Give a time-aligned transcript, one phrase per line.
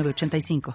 [0.00, 0.74] 85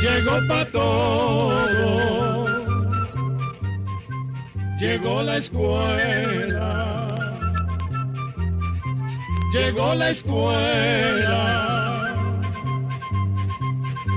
[0.00, 2.46] Llegó pa' todo,
[4.78, 7.08] llegó la escuela,
[9.52, 12.05] llegó la escuela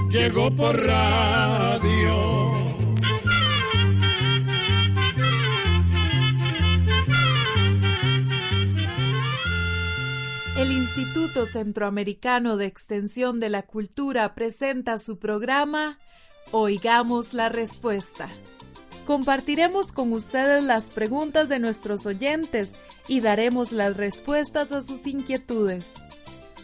[0.09, 2.50] llegó por radio.
[10.58, 16.00] El Instituto Centroamericano de Extensión de la Cultura presenta su programa
[16.52, 18.30] Oigamos la Respuesta.
[19.06, 22.73] Compartiremos con ustedes las preguntas de nuestros oyentes
[23.08, 25.88] y daremos las respuestas a sus inquietudes.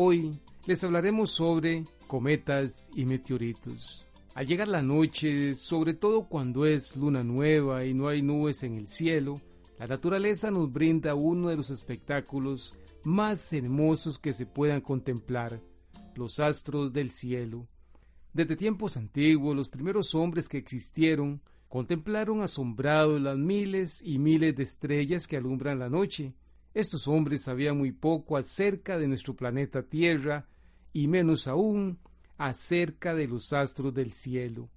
[0.00, 4.06] Hoy les hablaremos sobre cometas y meteoritos.
[4.36, 8.76] Al llegar la noche, sobre todo cuando es luna nueva y no hay nubes en
[8.76, 9.40] el cielo,
[9.76, 15.60] la naturaleza nos brinda uno de los espectáculos más hermosos que se puedan contemplar,
[16.14, 17.66] los astros del cielo.
[18.32, 24.62] Desde tiempos antiguos, los primeros hombres que existieron contemplaron asombrados las miles y miles de
[24.62, 26.34] estrellas que alumbran la noche,
[26.74, 30.46] estos hombres sabían muy poco acerca de nuestro planeta Tierra
[30.92, 31.98] y menos aún
[32.36, 34.68] acerca de los astros del cielo.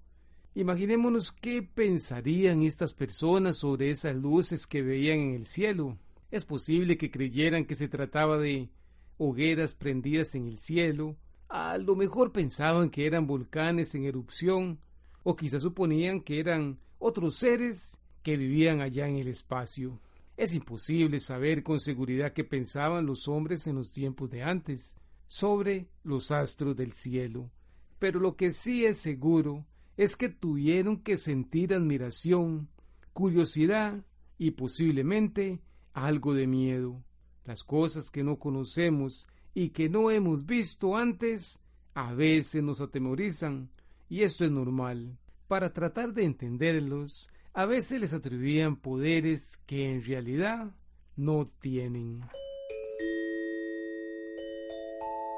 [0.54, 5.98] Imaginémonos qué pensarían estas personas sobre esas luces que veían en el cielo.
[6.30, 8.70] Es posible que creyeran que se trataba de
[9.18, 11.16] hogueras prendidas en el cielo,
[11.48, 14.80] a lo mejor pensaban que eran volcanes en erupción,
[15.24, 20.00] o quizás suponían que eran otros seres que vivían allá en el espacio.
[20.42, 24.98] Es imposible saber con seguridad qué pensaban los hombres en los tiempos de antes
[25.28, 27.52] sobre los astros del cielo,
[28.00, 32.70] pero lo que sí es seguro es que tuvieron que sentir admiración,
[33.14, 34.04] curiosidad
[34.40, 35.62] y posiblemente
[35.94, 37.04] algo de miedo.
[37.46, 41.62] Las cosas que no conocemos y que no hemos visto antes
[41.94, 43.70] a veces nos atemorizan
[44.10, 45.20] y esto es normal.
[45.48, 50.72] Para tratar de entenderlos a veces les atribuían poderes que en realidad
[51.16, 52.22] no tienen.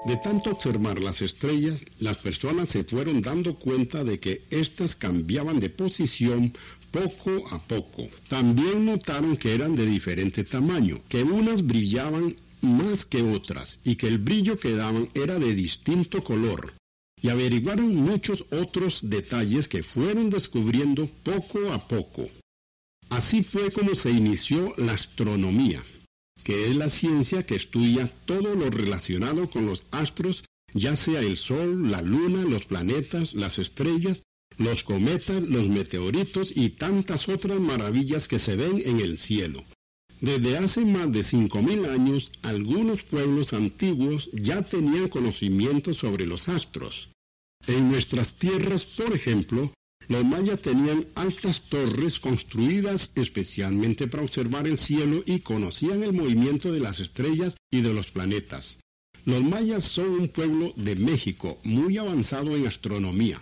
[0.05, 5.59] De tanto observar las estrellas, las personas se fueron dando cuenta de que éstas cambiaban
[5.59, 6.53] de posición
[6.91, 8.09] poco a poco.
[8.27, 14.07] También notaron que eran de diferente tamaño, que unas brillaban más que otras y que
[14.07, 16.73] el brillo que daban era de distinto color
[17.23, 22.29] y averiguaron muchos otros detalles que fueron descubriendo poco a poco.
[23.09, 25.81] Así fue como se inició la astronomía,
[26.43, 31.37] que es la ciencia que estudia todo lo relacionado con los astros, ya sea el
[31.37, 34.23] Sol, la Luna, los planetas, las estrellas,
[34.57, 39.63] los cometas, los meteoritos y tantas otras maravillas que se ven en el cielo.
[40.19, 47.12] Desde hace más de 5.000 años, algunos pueblos antiguos ya tenían conocimiento sobre los astros.
[47.67, 49.71] En nuestras tierras, por ejemplo,
[50.09, 56.73] los mayas tenían altas torres construidas especialmente para observar el cielo y conocían el movimiento
[56.73, 58.77] de las estrellas y de los planetas.
[59.25, 63.41] Los mayas son un pueblo de México muy avanzado en astronomía.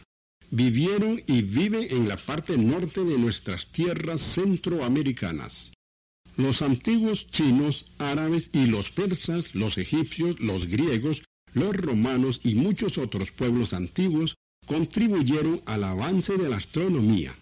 [0.52, 5.72] Vivieron y viven en la parte norte de nuestras tierras centroamericanas.
[6.38, 12.98] Los antiguos chinos, árabes y los persas, los egipcios, los griegos los romanos y muchos
[12.98, 17.36] otros pueblos antiguos contribuyeron al avance de la astronomía.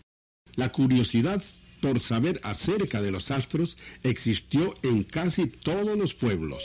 [0.55, 1.43] La curiosidad
[1.81, 6.61] por saber acerca de los astros existió en casi todos los pueblos.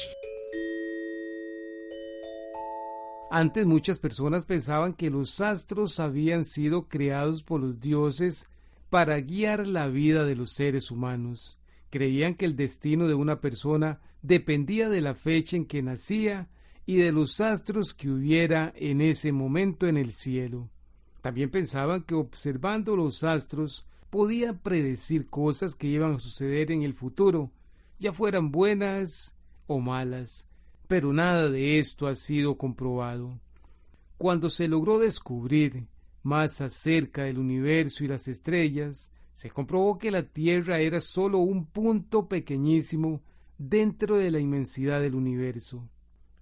[3.30, 8.48] Antes muchas personas pensaban que los astros habían sido creados por los dioses
[8.90, 11.58] para guiar la vida de los seres humanos.
[11.90, 16.48] Creían que el destino de una persona dependía de la fecha en que nacía
[16.86, 20.68] y de los astros que hubiera en ese momento en el cielo.
[21.22, 26.94] También pensaban que observando los astros podía predecir cosas que iban a suceder en el
[26.94, 27.50] futuro,
[27.98, 29.34] ya fueran buenas
[29.66, 30.46] o malas,
[30.86, 33.40] pero nada de esto ha sido comprobado.
[34.18, 35.86] Cuando se logró descubrir
[36.22, 41.66] más acerca del universo y las estrellas, se comprobó que la Tierra era sólo un
[41.66, 43.20] punto pequeñísimo
[43.58, 45.88] dentro de la inmensidad del universo.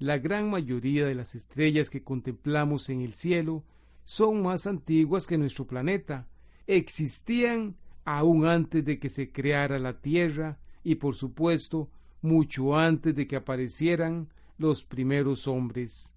[0.02, 3.62] La gran mayoría de las estrellas que contemplamos en el cielo
[4.04, 6.26] son más antiguas que nuestro planeta,
[6.66, 11.88] existían aún antes de que se creara la Tierra y por supuesto
[12.20, 14.28] mucho antes de que aparecieran
[14.58, 16.12] los primeros hombres.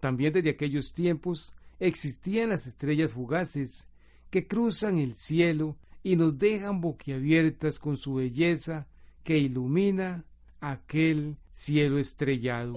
[0.00, 3.86] También desde aquellos tiempos existían las estrellas fugaces
[4.30, 8.88] que cruzan el cielo y nos dejan boquiabiertas con su belleza
[9.22, 10.24] que ilumina
[10.60, 12.74] aquel cielo estrellado.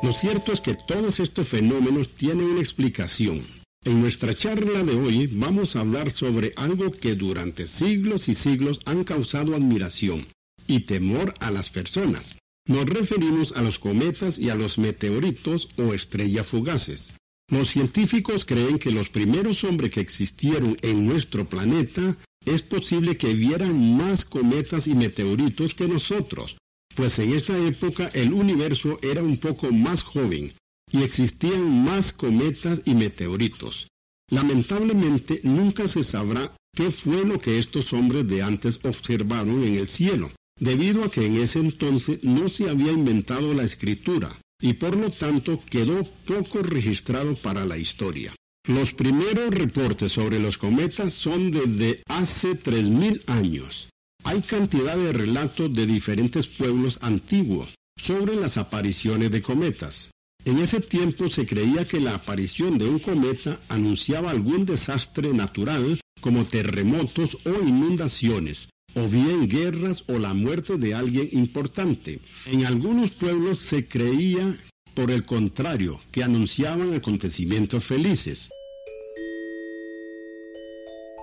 [0.00, 3.44] Lo cierto es que todos estos fenómenos tienen una explicación.
[3.84, 8.78] En nuestra charla de hoy vamos a hablar sobre algo que durante siglos y siglos
[8.84, 10.26] han causado admiración
[10.68, 12.36] y temor a las personas.
[12.68, 17.12] Nos referimos a los cometas y a los meteoritos o estrellas fugaces.
[17.48, 23.34] Los científicos creen que los primeros hombres que existieron en nuestro planeta es posible que
[23.34, 26.56] vieran más cometas y meteoritos que nosotros,
[26.98, 30.52] pues en esta época el universo era un poco más joven
[30.90, 33.86] y existían más cometas y meteoritos.
[34.32, 39.88] Lamentablemente nunca se sabrá qué fue lo que estos hombres de antes observaron en el
[39.88, 44.96] cielo debido a que en ese entonces no se había inventado la escritura y por
[44.96, 48.34] lo tanto quedó poco registrado para la historia.
[48.66, 53.88] Los primeros reportes sobre los cometas son desde hace 3.000 años.
[54.24, 60.10] Hay cantidad de relatos de diferentes pueblos antiguos sobre las apariciones de cometas.
[60.44, 66.00] En ese tiempo se creía que la aparición de un cometa anunciaba algún desastre natural
[66.20, 72.20] como terremotos o inundaciones, o bien guerras o la muerte de alguien importante.
[72.46, 74.58] En algunos pueblos se creía,
[74.94, 78.48] por el contrario, que anunciaban acontecimientos felices.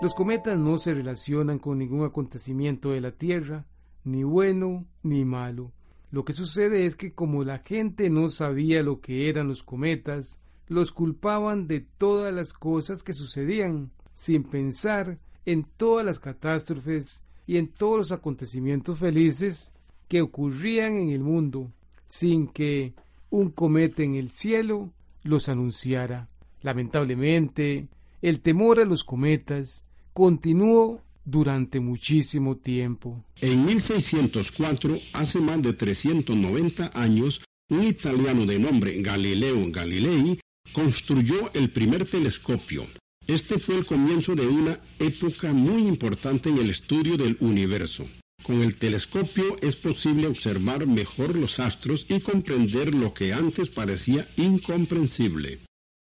[0.01, 3.65] Los cometas no se relacionan con ningún acontecimiento de la Tierra,
[4.03, 5.71] ni bueno ni malo.
[6.11, 10.37] Lo que sucede es que como la gente no sabía lo que eran los cometas,
[10.67, 17.57] los culpaban de todas las cosas que sucedían, sin pensar en todas las catástrofes y
[17.57, 19.73] en todos los acontecimientos felices
[20.09, 21.71] que ocurrían en el mundo,
[22.05, 22.93] sin que
[23.29, 24.91] un cometa en el cielo
[25.23, 26.27] los anunciara.
[26.61, 27.87] Lamentablemente,
[28.21, 29.84] el temor a los cometas
[30.15, 33.21] continuó durante muchísimo tiempo.
[33.41, 40.39] En 1604, hace más de 390 años, un italiano de nombre Galileo Galilei
[40.71, 42.87] construyó el primer telescopio,
[43.27, 48.07] este fue el comienzo de una época muy importante en el estudio del universo.
[48.43, 54.29] Con el telescopio es posible observar mejor los astros y comprender lo que antes parecía
[54.37, 55.59] incomprensible.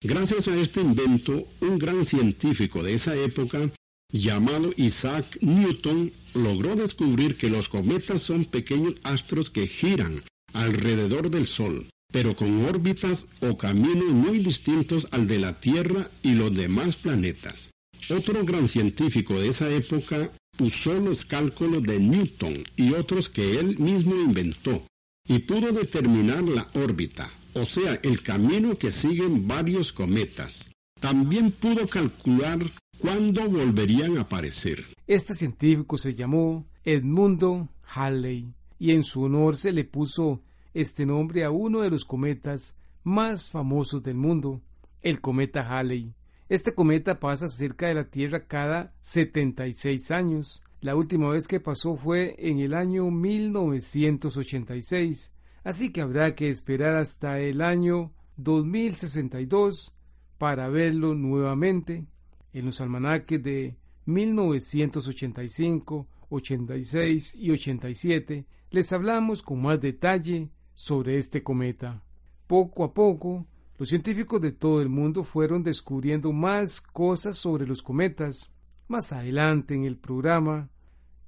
[0.03, 3.73] Gracias a este invento, un gran científico de esa época,
[4.11, 10.23] llamado Isaac Newton, logró descubrir que los cometas son pequeños astros que giran
[10.53, 16.33] alrededor del Sol pero con órbitas o caminos muy distintos al de la Tierra y
[16.33, 17.69] los demás planetas.
[18.09, 23.79] Otro gran científico de esa época usó los cálculos de Newton y otros que él
[23.79, 24.87] mismo inventó,
[25.27, 30.71] y pudo determinar la órbita, o sea, el camino que siguen varios cometas.
[31.01, 32.59] También pudo calcular
[33.01, 34.85] cuándo volverían a aparecer.
[35.07, 40.43] Este científico se llamó Edmundo Halley, y en su honor se le puso
[40.75, 44.61] este nombre a uno de los cometas más famosos del mundo,
[45.03, 46.15] el cometa Halley.
[46.49, 50.63] Este cometa pasa cerca de la Tierra cada 76 años.
[50.81, 55.33] La última vez que pasó fue en el año 1986,
[55.65, 59.93] así que habrá que esperar hasta el año 2062
[60.39, 62.07] para verlo nuevamente.
[62.53, 63.77] En los almanaques de
[64.07, 72.03] 1985, 86 y 87 les hablamos con más detalle sobre este cometa.
[72.47, 73.47] Poco a poco,
[73.79, 78.51] los científicos de todo el mundo fueron descubriendo más cosas sobre los cometas.
[78.89, 80.71] Más adelante en el programa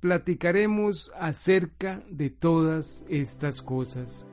[0.01, 4.27] platicaremos acerca de todas estas cosas.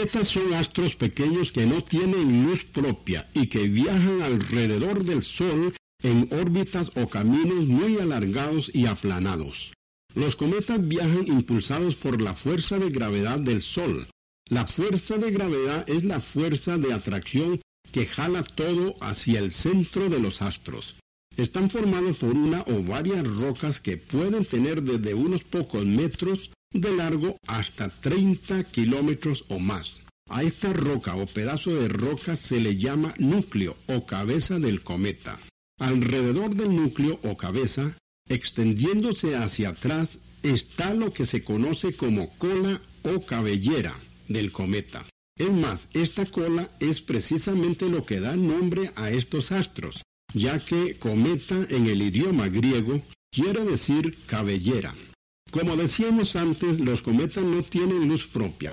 [0.00, 5.74] Cometas son astros pequeños que no tienen luz propia y que viajan alrededor del Sol
[6.02, 9.72] en órbitas o caminos muy alargados y aplanados.
[10.14, 14.08] Los cometas viajan impulsados por la fuerza de gravedad del Sol.
[14.48, 17.60] La fuerza de gravedad es la fuerza de atracción
[17.92, 20.96] que jala todo hacia el centro de los astros.
[21.36, 26.94] Están formados por una o varias rocas que pueden tener desde unos pocos metros de
[26.94, 30.00] largo hasta 30 kilómetros o más.
[30.28, 35.40] A esta roca o pedazo de roca se le llama núcleo o cabeza del cometa.
[35.78, 37.96] Alrededor del núcleo o cabeza,
[38.28, 43.98] extendiéndose hacia atrás, está lo que se conoce como cola o cabellera
[44.28, 45.06] del cometa.
[45.36, 50.98] Es más, esta cola es precisamente lo que da nombre a estos astros, ya que
[50.98, 54.94] cometa en el idioma griego quiere decir cabellera.
[55.52, 58.72] Como decíamos antes, los cometas no tienen luz propia.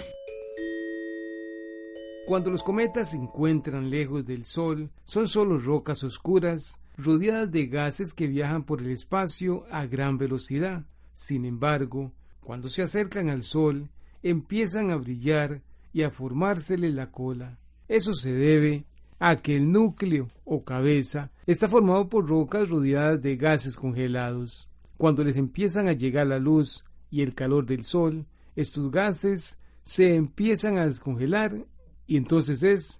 [2.27, 8.13] Cuando los cometas se encuentran lejos del Sol, son solo rocas oscuras, rodeadas de gases
[8.13, 10.83] que viajan por el espacio a gran velocidad.
[11.13, 13.89] Sin embargo, cuando se acercan al Sol,
[14.21, 15.61] empiezan a brillar
[15.93, 17.57] y a formársele la cola.
[17.87, 18.85] Eso se debe
[19.17, 24.69] a que el núcleo o cabeza está formado por rocas rodeadas de gases congelados.
[24.97, 28.25] Cuando les empiezan a llegar la luz y el calor del sol,
[28.55, 31.65] estos gases se empiezan a descongelar
[32.07, 32.99] y entonces es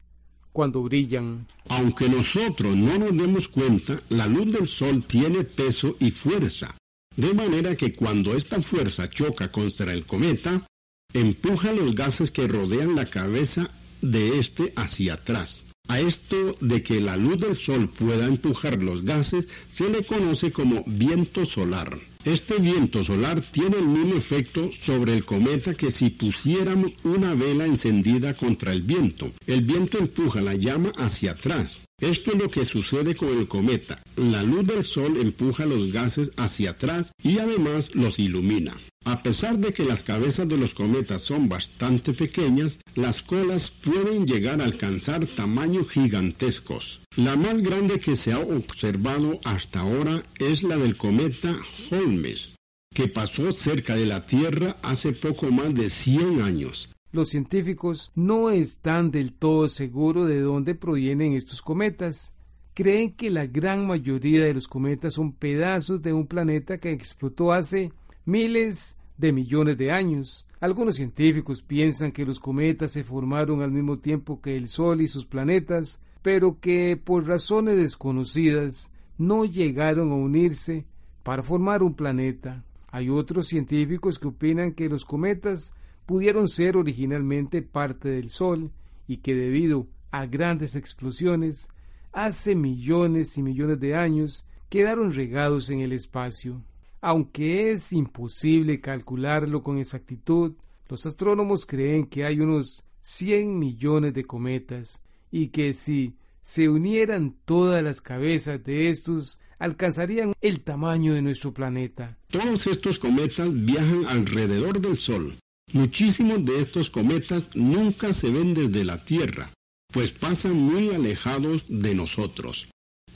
[0.51, 1.45] cuando brillan.
[1.69, 6.75] Aunque nosotros no nos demos cuenta, la luz del sol tiene peso y fuerza,
[7.15, 10.65] de manera que cuando esta fuerza choca contra el cometa,
[11.13, 13.69] empuja los gases que rodean la cabeza
[14.01, 15.66] de este hacia atrás.
[15.89, 20.51] A esto de que la luz del sol pueda empujar los gases se le conoce
[20.51, 21.97] como viento solar.
[22.25, 27.65] Este viento solar tiene el mismo efecto sobre el cometa que si pusiéramos una vela
[27.65, 29.31] encendida contra el viento.
[29.45, 31.77] El viento empuja la llama hacia atrás.
[31.99, 34.03] Esto es lo que sucede con el cometa.
[34.17, 38.75] La luz del sol empuja los gases hacia atrás y además los ilumina.
[39.09, 44.25] A pesar de que las cabezas de los cometas son bastante pequeñas, las colas pueden
[44.25, 46.99] llegar a alcanzar tamaños gigantescos.
[47.15, 51.55] La más grande que se ha observado hasta ahora es la del cometa
[51.89, 52.53] Holmes,
[52.93, 56.93] que pasó cerca de la Tierra hace poco más de 100 años.
[57.13, 62.33] Los científicos no están del todo seguros de dónde provienen estos cometas.
[62.73, 67.53] Creen que la gran mayoría de los cometas son pedazos de un planeta que explotó
[67.53, 67.93] hace
[68.25, 70.45] miles de millones de años.
[70.59, 75.07] Algunos científicos piensan que los cometas se formaron al mismo tiempo que el Sol y
[75.07, 80.85] sus planetas, pero que por razones desconocidas no llegaron a unirse
[81.23, 82.63] para formar un planeta.
[82.89, 85.73] Hay otros científicos que opinan que los cometas
[86.05, 88.71] pudieron ser originalmente parte del Sol
[89.07, 91.69] y que debido a grandes explosiones,
[92.13, 96.63] hace millones y millones de años, quedaron regados en el espacio.
[97.07, 100.55] Aunque es imposible calcularlo con exactitud,
[100.89, 107.37] los astrónomos creen que hay unos 100 millones de cometas y que si se unieran
[107.45, 112.17] todas las cabezas de estos alcanzarían el tamaño de nuestro planeta.
[112.29, 115.39] Todos estos cometas viajan alrededor del Sol.
[115.71, 119.53] Muchísimos de estos cometas nunca se ven desde la Tierra,
[119.93, 122.67] pues pasan muy alejados de nosotros.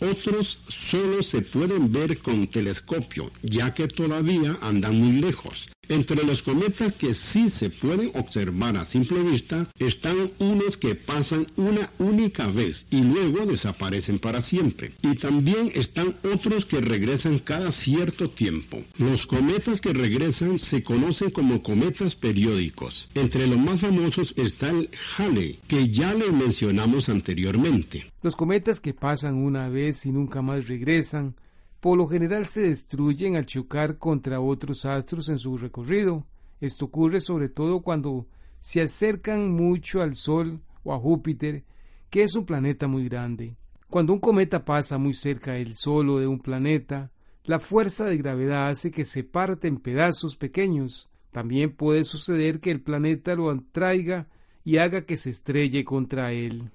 [0.01, 5.69] Otros solo se pueden ver con telescopio, ya que todavía andan muy lejos.
[5.91, 11.45] Entre los cometas que sí se pueden observar a simple vista están unos que pasan
[11.57, 14.93] una única vez y luego desaparecen para siempre.
[15.01, 18.81] Y también están otros que regresan cada cierto tiempo.
[18.97, 23.09] Los cometas que regresan se conocen como cometas periódicos.
[23.13, 28.09] Entre los más famosos está el Halley, que ya le mencionamos anteriormente.
[28.23, 31.35] Los cometas que pasan una vez y nunca más regresan
[31.81, 36.27] por lo general se destruyen al chocar contra otros astros en su recorrido.
[36.61, 38.27] Esto ocurre sobre todo cuando
[38.61, 41.65] se acercan mucho al Sol o a Júpiter,
[42.11, 43.57] que es un planeta muy grande.
[43.89, 47.11] Cuando un cometa pasa muy cerca del Sol o de un planeta,
[47.45, 51.09] la fuerza de gravedad hace que se parte en pedazos pequeños.
[51.31, 54.27] También puede suceder que el planeta lo atraiga
[54.63, 56.69] y haga que se estrelle contra él.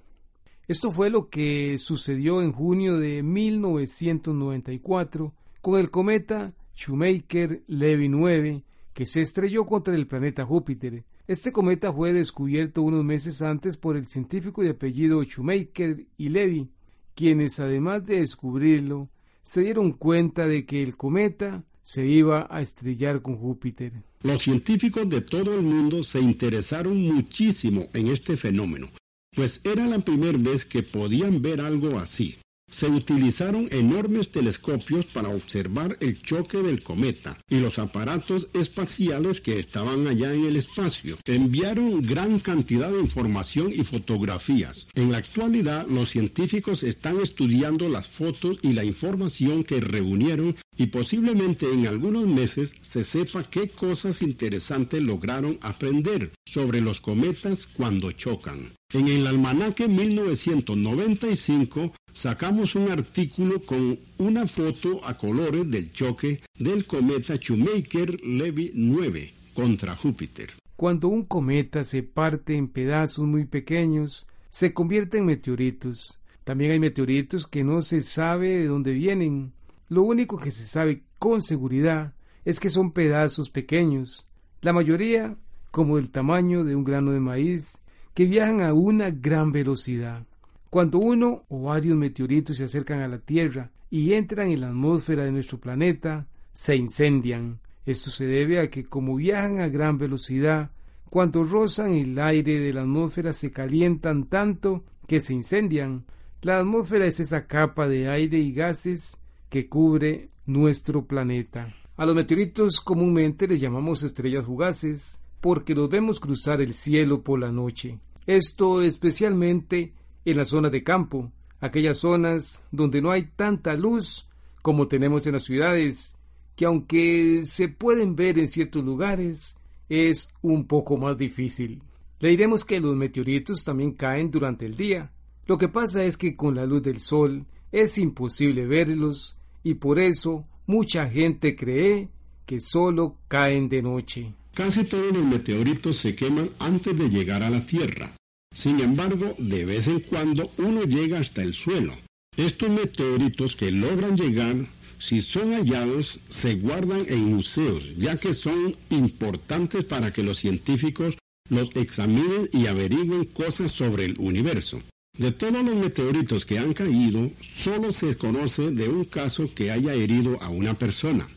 [0.67, 9.05] Esto fue lo que sucedió en junio de 1994 con el cometa Shoemaker-Levy 9 que
[9.05, 11.05] se estrelló contra el planeta Júpiter.
[11.25, 16.67] Este cometa fue descubierto unos meses antes por el científico de apellido Shoemaker y Levy,
[17.15, 19.07] quienes además de descubrirlo,
[19.43, 23.93] se dieron cuenta de que el cometa se iba a estrellar con Júpiter.
[24.21, 28.89] Los científicos de todo el mundo se interesaron muchísimo en este fenómeno,
[29.37, 32.37] pues era la primera vez que podían ver algo así.
[32.71, 39.59] Se utilizaron enormes telescopios para observar el choque del cometa y los aparatos espaciales que
[39.59, 41.17] estaban allá en el espacio.
[41.23, 44.87] Enviaron gran cantidad de información y fotografías.
[44.95, 50.87] En la actualidad, los científicos están estudiando las fotos y la información que reunieron y
[50.87, 58.11] posiblemente en algunos meses se sepa qué cosas interesantes lograron aprender sobre los cometas cuando
[58.13, 58.76] chocan.
[58.93, 66.87] En el almanaque 1995 sacamos un artículo con una foto a colores del choque del
[66.87, 70.53] cometa Shoemaker-Levy 9 contra Júpiter.
[70.77, 76.21] Cuando un cometa se parte en pedazos muy pequeños, se convierte en meteoritos.
[76.45, 79.51] También hay meteoritos que no se sabe de dónde vienen.
[79.89, 82.13] Lo único que se sabe con seguridad
[82.45, 84.25] es que son pedazos pequeños,
[84.61, 85.35] la mayoría
[85.71, 87.79] como el tamaño de un grano de maíz,
[88.17, 90.25] que viajan a una gran velocidad.
[90.71, 95.23] Cuando uno o varios meteoritos se acercan a la Tierra y entran en la atmósfera
[95.23, 97.59] de nuestro planeta, se incendian.
[97.85, 100.71] Esto se debe a que como viajan a gran velocidad,
[101.11, 106.05] cuando rozan el aire de la atmósfera se calientan tanto que se incendian.
[106.41, 111.71] La atmósfera es esa capa de aire y gases que cubre nuestro planeta.
[111.95, 117.39] A los meteoritos comúnmente les llamamos estrellas fugaces porque los vemos cruzar el cielo por
[117.39, 117.99] la noche.
[118.27, 119.93] Esto especialmente
[120.25, 124.29] en la zona de campo, aquellas zonas donde no hay tanta luz
[124.61, 126.17] como tenemos en las ciudades,
[126.57, 131.81] que aunque se pueden ver en ciertos lugares, es un poco más difícil.
[132.19, 135.13] Le diremos que los meteoritos también caen durante el día.
[135.45, 139.99] Lo que pasa es que con la luz del sol es imposible verlos y por
[139.99, 142.09] eso mucha gente cree
[142.45, 144.33] que solo caen de noche.
[144.57, 148.15] Casi todos los meteoritos se queman antes de llegar a la Tierra.
[148.55, 151.95] Sin embargo, de vez en cuando uno llega hasta el suelo.
[152.35, 154.55] Estos meteoritos que logran llegar,
[154.97, 161.15] si son hallados, se guardan en museos, ya que son importantes para que los científicos
[161.51, 164.81] los examinen y averigüen cosas sobre el universo.
[165.15, 169.93] De todos los meteoritos que han caído, solo se conoce de un caso que haya
[169.93, 171.29] herido a una persona.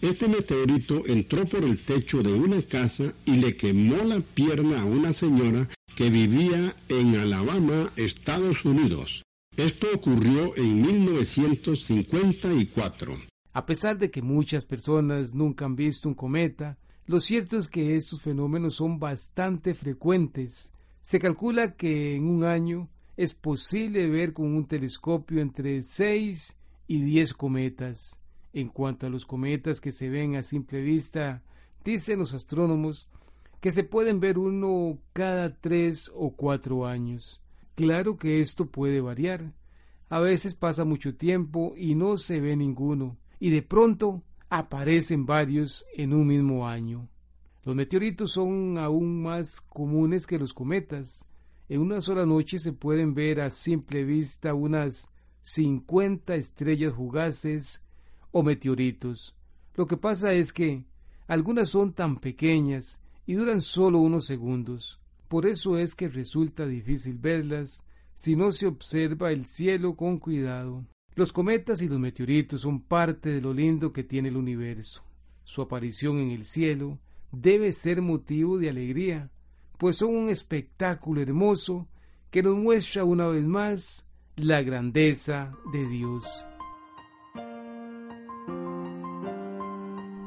[0.00, 4.84] Este meteorito entró por el techo de una casa y le quemó la pierna a
[4.84, 9.24] una señora que vivía en Alabama, Estados Unidos.
[9.56, 13.18] Esto ocurrió en 1954.
[13.52, 17.96] A pesar de que muchas personas nunca han visto un cometa, lo cierto es que
[17.96, 20.70] estos fenómenos son bastante frecuentes.
[21.02, 26.56] Se calcula que en un año es posible ver con un telescopio entre 6
[26.86, 28.16] y 10 cometas.
[28.58, 31.44] En cuanto a los cometas que se ven a simple vista,
[31.84, 33.08] dicen los astrónomos
[33.60, 37.40] que se pueden ver uno cada tres o cuatro años.
[37.76, 39.52] Claro que esto puede variar.
[40.08, 45.86] A veces pasa mucho tiempo y no se ve ninguno, y de pronto aparecen varios
[45.94, 47.08] en un mismo año.
[47.62, 51.24] Los meteoritos son aún más comunes que los cometas.
[51.68, 57.84] En una sola noche se pueden ver a simple vista unas 50 estrellas fugaces
[58.30, 59.34] o meteoritos.
[59.74, 60.84] Lo que pasa es que
[61.26, 64.98] algunas son tan pequeñas y duran solo unos segundos.
[65.28, 70.84] Por eso es que resulta difícil verlas si no se observa el cielo con cuidado.
[71.14, 75.02] Los cometas y los meteoritos son parte de lo lindo que tiene el universo.
[75.44, 76.98] Su aparición en el cielo
[77.32, 79.30] debe ser motivo de alegría,
[79.78, 81.86] pues son un espectáculo hermoso
[82.30, 86.46] que nos muestra una vez más la grandeza de Dios.